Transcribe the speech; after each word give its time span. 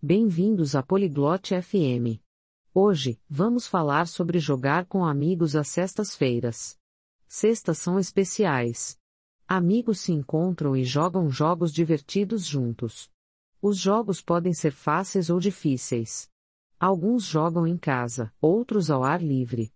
Bem-vindos 0.00 0.76
à 0.76 0.82
Poliglote 0.82 1.60
FM. 1.60 2.22
Hoje, 2.72 3.20
vamos 3.28 3.66
falar 3.66 4.06
sobre 4.06 4.38
jogar 4.38 4.86
com 4.86 5.04
amigos 5.04 5.56
às 5.56 5.66
sextas-feiras. 5.66 6.78
Sextas 7.26 7.78
são 7.78 7.98
especiais. 7.98 8.96
Amigos 9.44 9.98
se 9.98 10.12
encontram 10.12 10.76
e 10.76 10.84
jogam 10.84 11.28
jogos 11.28 11.72
divertidos 11.72 12.46
juntos. 12.46 13.10
Os 13.60 13.76
jogos 13.76 14.22
podem 14.22 14.54
ser 14.54 14.70
fáceis 14.70 15.30
ou 15.30 15.40
difíceis. 15.40 16.30
Alguns 16.78 17.24
jogam 17.24 17.66
em 17.66 17.76
casa, 17.76 18.32
outros 18.40 18.92
ao 18.92 19.02
ar 19.02 19.20
livre. 19.20 19.72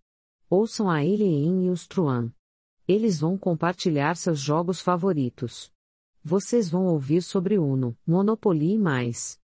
Ouçam 0.49 0.89
a 0.89 1.03
Eileen 1.03 1.65
e 1.65 1.69
os 1.69 1.85
Truan. 1.85 2.31
Eles 2.87 3.19
vão 3.19 3.37
compartilhar 3.37 4.15
seus 4.15 4.39
jogos 4.39 4.79
favoritos. 4.79 5.69
Vocês 6.23 6.69
vão 6.69 6.85
ouvir 6.85 7.21
sobre 7.21 7.59
Uno, 7.59 7.97
Monopoly 8.07 8.75
e 8.75 8.79
mais. 8.79 9.42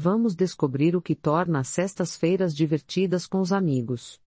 Vamos 0.00 0.36
descobrir 0.36 0.94
o 0.94 1.02
que 1.02 1.16
torna 1.16 1.58
as 1.58 1.70
sextas-feiras 1.70 2.54
divertidas 2.54 3.26
com 3.26 3.40
os 3.40 3.50
amigos. 3.50 4.20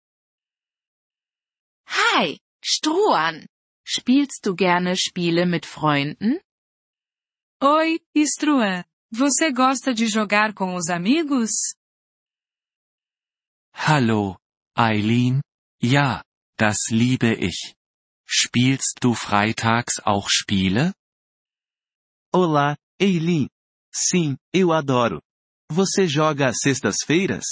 Hi, 1.88 2.38
Struan! 2.62 3.46
Spielst 3.88 4.44
du 4.44 4.54
gerne 4.54 4.94
Spiele 4.98 5.46
mit 5.46 5.66
Freunden? 5.66 6.42
Oi, 7.64 8.02
Struan. 8.18 8.84
Você 9.14 9.50
gosta 9.54 9.94
de 9.94 10.08
jogar 10.08 10.54
com 10.54 10.76
os 10.76 10.90
amigos? 10.90 11.52
Hallo, 13.74 14.38
Eileen. 14.78 15.40
Ja, 15.82 16.22
das 16.58 16.92
liebe 16.92 17.32
ich. 17.40 17.74
Spielst 18.28 19.00
du 19.02 19.14
freitags 19.14 20.02
auch 20.04 20.28
Spiele? 20.30 20.94
Olá, 22.34 22.76
Eileen. 23.00 23.48
Sim, 23.90 24.36
eu 24.54 24.74
adoro. 24.74 25.22
Você 25.74 26.06
joga 26.06 26.50
às 26.50 26.58
sextas-feiras? 26.60 27.46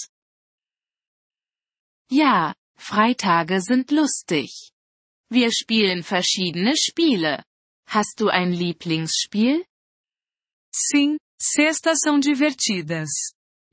Ja, 2.11 2.53
Freitage 2.77 3.61
sind 3.61 3.91
lustig. 3.91 4.73
Wir 5.31 5.49
spielen 5.53 6.03
verschiedene 6.03 6.75
Spiele. 6.75 7.45
Hast 7.87 8.19
du 8.19 8.27
ein 8.27 8.51
Lieblingsspiel? 8.51 9.65
Sim, 10.75 11.17
sextas 11.41 11.99
são 12.03 12.19
divertidas. 12.19 13.09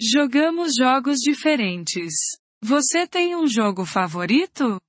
Jogamos 0.00 0.76
jogos 0.76 1.18
diferentes. 1.18 2.14
Você 2.62 3.04
tem 3.04 3.34
um 3.34 3.48
jogo 3.48 3.84
favorito? 3.84 4.80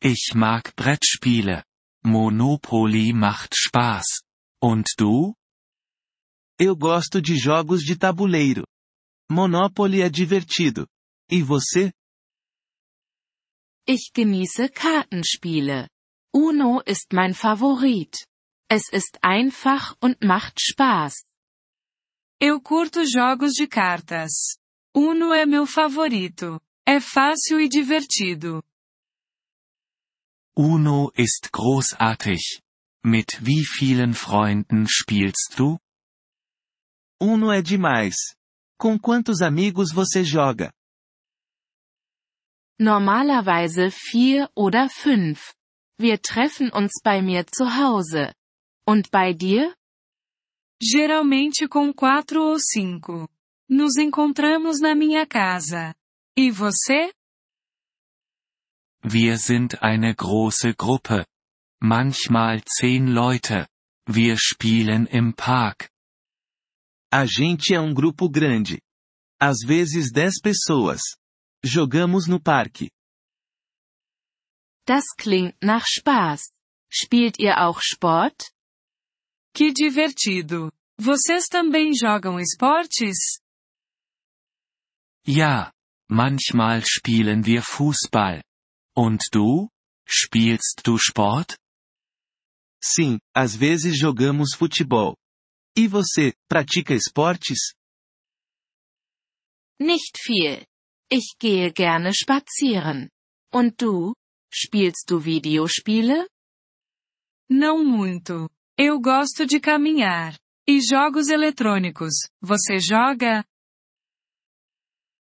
Ich 0.00 0.32
mag 0.32 0.72
Brettspiele. 0.76 1.64
Monopoly 2.04 3.12
macht 3.12 3.56
Spaß. 3.56 4.22
Und 4.62 4.86
du? 4.96 5.34
Eu 6.60 6.74
gosto 6.74 7.22
de 7.22 7.36
jogos 7.36 7.82
de 7.82 7.96
tabuleiro. 7.96 8.66
Monopoly 9.30 10.02
é 10.02 10.08
divertido. 10.08 10.88
E 11.30 11.40
você? 11.40 11.92
Ich 13.86 14.10
genieße 14.12 14.68
Kartenspiele. 14.68 15.88
Uno 16.34 16.82
ist 16.84 17.12
mein 17.12 17.32
Favorit. 17.32 18.26
Es 18.68 18.92
ist 18.92 19.18
einfach 19.22 19.94
und 20.02 20.20
macht 20.20 20.60
Spaß. 20.60 21.24
Eu 22.40 22.60
curto 22.60 23.04
jogos 23.04 23.52
de 23.54 23.68
cartas. 23.68 24.58
Uno 24.94 25.32
é 25.32 25.46
meu 25.46 25.64
favorito. 25.64 26.60
É 26.84 27.00
fácil 27.00 27.60
e 27.60 27.68
divertido. 27.68 28.64
Uno 30.56 31.12
ist 31.14 31.52
großartig. 31.52 32.60
Mit 33.04 33.46
wie 33.46 33.64
vielen 33.64 34.12
Freunden 34.12 34.86
spielst 34.88 35.54
du? 35.56 35.78
Uno 37.20 37.52
é 37.52 37.60
demais. 37.60 38.14
Com 38.78 38.98
quantos 38.98 39.42
amigos 39.42 39.92
você 39.92 40.22
joga? 40.22 40.72
Normalerweise 42.78 43.90
vier 43.90 44.48
oder 44.54 44.88
fünf. 44.88 45.52
Wir 45.98 46.18
treffen 46.18 46.70
uns 46.72 46.92
bei 47.02 47.20
mir 47.20 47.44
zu 47.44 47.64
Hause. 47.64 48.32
Und 48.86 49.10
bei 49.10 49.32
dir? 49.32 49.74
Geralmente 50.80 51.66
com 51.66 51.92
quatro 51.92 52.40
ou 52.40 52.56
cinco. 52.60 53.28
Nos 53.68 53.96
encontramos 53.96 54.80
na 54.80 54.94
minha 54.94 55.26
casa. 55.26 55.92
E 56.38 56.52
você? 56.52 57.12
Wir 59.02 59.38
sind 59.38 59.82
eine 59.82 60.14
große 60.14 60.74
Gruppe. 60.74 61.26
Manchmal 61.82 62.62
zehn 62.64 63.08
Leute. 63.08 63.68
Wir 64.06 64.36
spielen 64.38 65.06
im 65.06 65.34
Park. 65.34 65.90
A 67.10 67.24
gente 67.24 67.74
é 67.74 67.80
um 67.80 67.94
grupo 67.94 68.28
grande. 68.28 68.82
Às 69.40 69.58
vezes 69.64 70.12
dez 70.12 70.40
pessoas. 70.40 71.00
Jogamos 71.64 72.26
no 72.26 72.38
parque. 72.40 72.90
Das 74.86 75.04
klingt 75.16 75.56
nach 75.62 75.86
Spaß. 75.86 76.52
Spielt 76.90 77.38
ihr 77.38 77.56
auch 77.58 77.80
Sport? 77.80 78.52
Que 79.54 79.72
divertido. 79.72 80.70
Vocês 81.00 81.46
também 81.48 81.92
jogam 81.94 82.38
esportes? 82.38 83.40
Ja, 85.26 85.72
manchmal 86.10 86.82
spielen 86.84 87.44
wir 87.44 87.62
Fußball. 87.62 88.42
Und 88.96 89.22
du? 89.32 89.70
Spielst 90.06 90.82
du 90.84 90.98
Sport? 90.98 91.56
Sim, 92.82 93.18
às 93.34 93.54
vezes 93.54 93.98
jogamos 93.98 94.54
futebol. 94.54 95.16
E 95.78 95.86
você, 95.86 96.34
pratica 96.48 96.92
esportes? 96.92 97.72
Nicht 99.78 100.18
viel. 100.18 100.66
Ich 101.08 101.36
gehe 101.38 101.72
gerne 101.72 102.12
spazieren. 102.12 103.08
Und 103.54 103.80
du? 103.80 104.12
Spielst 104.52 105.08
du 105.08 105.20
Videospiele? 105.20 106.28
Não 107.48 107.84
muito. 107.84 108.50
Eu 108.76 109.00
gosto 109.00 109.46
de 109.46 109.60
caminhar. 109.60 110.36
E 110.68 110.80
jogos 110.80 111.28
eletrônicos. 111.28 112.28
Você 112.42 112.80
joga? 112.80 113.44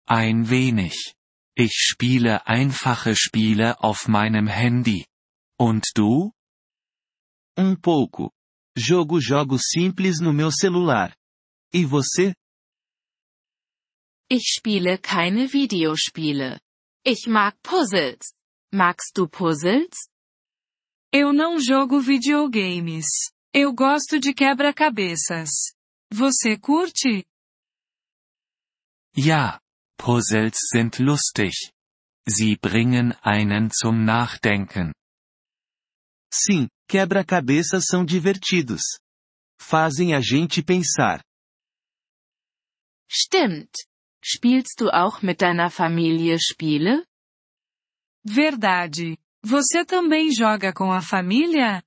Ein 0.09 0.49
wenig. 0.49 1.17
Ich 1.59 1.73
spiele 1.73 2.47
einfache 2.47 3.17
Spiele 3.17 3.75
auf 3.81 4.07
meinem 4.07 4.47
Handy. 4.47 5.05
Und 5.59 5.83
du? 5.97 6.33
Um 7.59 7.75
pouco. 7.75 8.31
Jogo 8.79 9.21
jogos 9.21 9.63
simples 9.73 10.21
no 10.21 10.33
meu 10.33 10.53
celular. 10.53 11.13
E 11.75 11.85
você? 11.85 12.33
Ich 14.31 14.55
spiele 14.55 14.97
keine 14.99 15.49
Videospiele. 15.49 16.61
Ich 17.05 17.27
mag 17.27 17.59
Puzzles. 17.61 18.33
Magst 18.73 19.17
du 19.17 19.29
Puzzles? 19.29 20.09
Eu 21.13 21.33
não 21.33 21.59
jogo 21.59 22.01
videogames. 22.01 23.07
Eu 23.53 23.75
gosto 23.75 24.21
de 24.21 24.33
quebra-cabeças. 24.33 25.51
Você 26.13 26.57
curte? 26.57 27.25
Ja, 29.17 29.61
Puzzles 29.97 30.57
sind 30.71 31.01
lustig. 31.01 31.73
Sie 32.29 32.57
bringen 32.57 33.13
einen 33.25 33.71
zum 33.73 34.05
Nachdenken. 34.05 34.93
Sim, 36.33 36.69
quebra-cabeças 36.89 37.85
são 37.87 38.05
divertidos. 38.05 38.83
Fazem 39.61 40.15
a 40.15 40.21
gente 40.21 40.63
pensar. 40.63 41.23
Stimmt. 43.11 43.71
Spielst 44.25 44.81
du 44.81 44.91
auch 44.91 45.23
mit 45.23 45.39
deiner 45.41 45.71
Familie 45.71 46.39
Spiele? 46.39 47.05
Verdade. 48.25 49.19
Você 49.45 49.85
também 49.85 50.33
joga 50.33 50.73
com 50.73 50.91
a 50.93 51.01
família? 51.01 51.83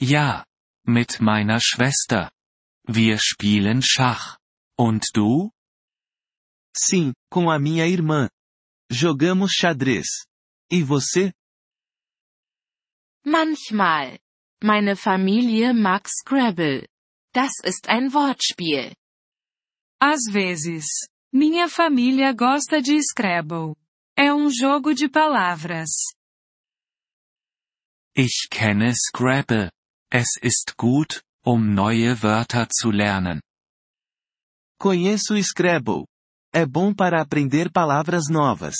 Ja, 0.00 0.44
mit 0.86 1.20
meiner 1.20 1.60
Schwester. 1.60 2.30
Wir 2.88 3.18
spielen 3.18 3.82
Schach. 3.82 4.38
Und 4.78 5.04
du? 5.14 5.52
Sim, 6.76 7.12
com 7.30 7.50
a 7.50 7.58
minha 7.58 7.86
irmã. 7.86 8.28
Jogamos 8.90 9.52
xadrez. 9.52 10.06
E 10.70 10.82
você? 10.82 11.32
Manchmal. 13.24 14.18
Meine 14.62 14.96
Familie 14.96 15.74
mag 15.74 16.08
Scrabble. 16.08 16.86
Das 17.32 17.52
ist 17.62 17.88
ein 17.88 18.12
Wortspiel. 18.12 18.94
Às 20.00 20.24
vezes. 20.30 20.86
Minha 21.32 21.68
família 21.68 22.32
gosta 22.32 22.82
de 22.82 23.00
Scrabble. 23.02 23.74
É 24.16 24.32
um 24.34 24.50
jogo 24.50 24.92
de 24.94 25.08
palavras. 25.08 25.90
Ich 28.14 28.48
kenne 28.50 28.92
Scrabble. 28.94 29.70
Es 30.10 30.36
ist 30.42 30.76
gut, 30.76 31.22
um 31.44 31.58
neue 31.58 32.22
Wörter 32.22 32.68
zu 32.68 32.90
lernen. 32.90 33.40
Conheço 34.78 35.40
Scrabble. 35.42 36.04
É 36.52 36.66
bom 36.66 36.92
para 36.94 37.22
aprender 37.22 37.70
palavras 37.72 38.28
novas. 38.28 38.76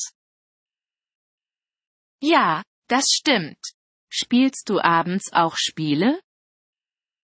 Ja, 2.22 2.62
das 2.88 3.06
stimmt. 3.08 3.58
Spielst 4.14 4.68
du 4.68 4.78
abends 4.78 5.32
auch 5.32 5.56
Spiele? 5.56 6.20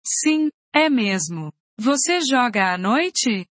Sim, 0.04 0.50
é 0.74 0.90
mesmo. 0.90 1.54
Você 1.80 2.20
joga 2.20 2.74
à 2.74 2.76
noite? 2.76 3.46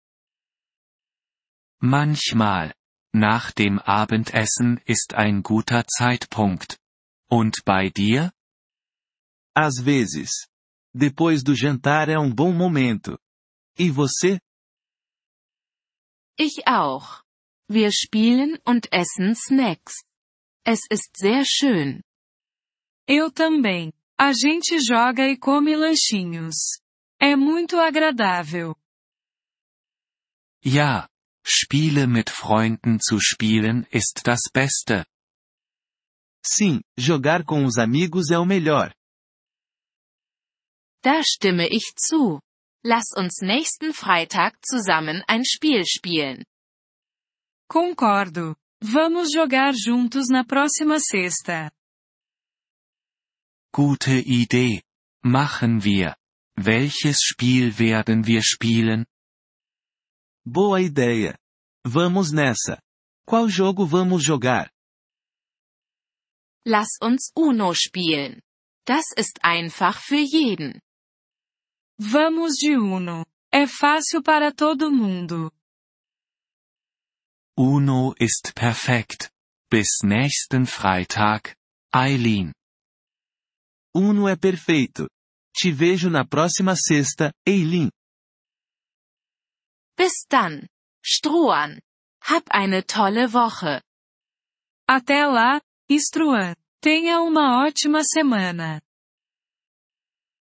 Manchmal. 1.83 2.75
Nach 3.13 3.53
dem 3.53 3.79
Abendessen 3.79 4.81
ist 4.87 5.13
ein 5.15 5.43
guter 5.43 5.85
Zeitpunkt. 5.87 6.79
Und 7.31 7.63
bei 7.67 7.91
dir? 7.91 8.33
Às 9.55 9.81
vezes. 9.85 10.49
Depois 10.95 11.43
do 11.43 11.53
jantar 11.53 12.09
é 12.09 12.19
um 12.19 12.35
bom 12.35 12.55
momento. 12.55 13.19
E 13.79 13.91
você? 13.91 14.41
Ich 16.39 16.67
auch. 16.67 17.23
Wir 17.69 17.93
spielen 17.93 18.59
und 18.65 18.91
essen 18.93 19.35
Snacks. 19.35 20.05
Es 20.65 20.81
ist 20.89 21.19
sehr 21.19 21.45
schön. 21.45 22.03
Eu 23.13 23.29
também. 23.29 23.93
A 24.17 24.33
gente 24.33 24.79
joga 24.79 25.27
e 25.27 25.37
come 25.37 25.75
lanchinhos. 25.75 26.55
É 27.19 27.35
muito 27.35 27.77
agradável. 27.77 28.77
Ja. 30.65 31.09
Spiele 31.45 32.07
mit 32.07 32.31
Freunden 32.31 32.99
zu 33.01 33.19
spielen 33.19 33.85
ist 33.91 34.23
das 34.25 34.43
Beste. 34.55 35.05
Sim, 36.47 36.83
jogar 36.97 37.45
com 37.45 37.65
os 37.65 37.79
amigos 37.79 38.31
é 38.31 38.39
o 38.39 38.45
melhor. 38.45 38.95
Da 41.03 41.21
stimme 41.25 41.67
ich 41.67 41.93
zu. 41.99 42.41
Lass 42.85 43.07
uns 43.17 43.41
nächsten 43.43 43.93
Freitag 43.93 44.57
zusammen 44.65 45.25
ein 45.27 45.45
Spiel 45.45 45.83
spielen. 45.85 46.45
Concordo. 47.69 48.55
Vamos 48.81 49.33
jogar 49.33 49.73
juntos 49.75 50.29
na 50.29 50.45
próxima 50.45 51.01
sexta. 51.01 51.73
Gute 53.73 54.19
Idee. 54.19 54.83
Machen 55.23 55.85
wir. 55.85 56.17
Welches 56.57 57.21
Spiel 57.23 57.79
werden 57.79 58.27
wir 58.27 58.43
spielen? 58.43 59.07
Boa 60.45 60.81
ideia. 60.81 61.39
Vamos 61.85 62.33
nessa. 62.33 62.81
Qual 63.27 63.49
jogo 63.49 63.87
vamos 63.87 64.25
jogar? 64.27 64.71
Lass 66.67 66.99
uns 67.01 67.31
Uno 67.37 67.73
spielen. 67.75 68.43
Das 68.87 69.13
ist 69.17 69.45
einfach 69.45 70.01
für 70.01 70.17
jeden. 70.21 70.81
Vamos 71.99 72.57
de 72.57 72.77
Uno. 72.77 73.25
É 73.53 73.67
fácil 73.67 74.23
para 74.23 74.53
todo 74.53 74.91
mundo. 74.91 75.53
Uno 77.57 78.15
ist 78.19 78.55
perfekt. 78.55 79.31
Bis 79.71 80.03
nächsten 80.03 80.67
Freitag, 80.67 81.57
Eileen. 81.93 82.53
Uno 83.95 84.29
é 84.29 84.37
perfeito. 84.37 85.09
Te 85.53 85.73
vejo 85.73 86.09
na 86.09 86.25
próxima 86.25 86.77
sexta, 86.77 87.33
Eileen. 87.47 87.91
Bis 89.97 90.25
dann, 90.31 90.67
Strohan. 91.05 91.79
Hab 92.23 92.45
eine 92.53 92.83
tolle 92.83 93.27
Woche. 93.27 93.83
Até 94.89 95.27
lá, 95.27 95.61
Struan. 95.91 96.55
Tenha 96.81 97.21
uma 97.21 97.65
ótima 97.67 98.03
semana. 98.05 98.81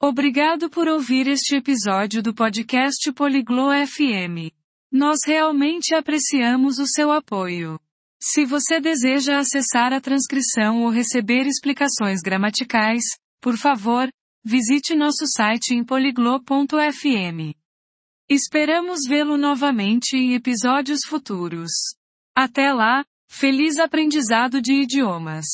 Obrigado 0.02 0.70
por 0.70 0.88
ouvir 0.88 1.28
este 1.28 1.56
episódio 1.56 2.22
do 2.22 2.34
podcast 2.34 3.12
Poliglo 3.14 3.70
FM. 3.88 4.54
Nós 4.92 5.20
realmente 5.26 5.96
apreciamos 5.96 6.78
o 6.78 6.86
seu 6.86 7.12
apoio. 7.12 7.80
Se 8.22 8.46
você 8.46 8.80
deseja 8.80 9.40
acessar 9.40 9.92
a 9.92 10.00
transcrição 10.00 10.84
ou 10.84 10.90
receber 10.90 11.46
explicações 11.46 12.22
gramaticais, 12.22 13.04
por 13.44 13.58
favor, 13.58 14.10
visite 14.42 14.96
nosso 14.96 15.28
site 15.28 15.74
em 15.74 15.84
poliglo.fm. 15.84 17.54
Esperamos 18.30 19.02
vê-lo 19.06 19.38
novamente 19.38 20.16
em 20.16 20.34
episódios 20.34 21.02
futuros. 21.06 21.70
Até 22.34 22.72
lá, 22.72 23.04
feliz 23.30 23.80
aprendizado 23.80 24.62
de 24.62 24.84
idiomas! 24.84 25.46